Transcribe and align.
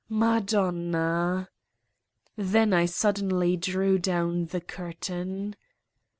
Madonna! 0.09 1.47
Then 2.35 2.73
I 2.73 2.87
suddenly 2.87 3.55
drew 3.55 3.99
down 3.99 4.45
the 4.47 4.59
curtain 4.61 5.55